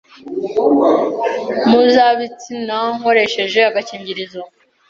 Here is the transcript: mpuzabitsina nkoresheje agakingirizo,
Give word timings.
mpuzabitsina 1.67 2.77
nkoresheje 2.97 3.59
agakingirizo, 3.69 4.41